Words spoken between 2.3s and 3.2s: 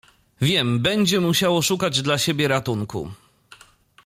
ratunku."